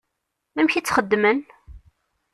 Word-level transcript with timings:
Amek 0.59 0.73
i 0.75 0.81
tt-xeddmen? 0.81 1.39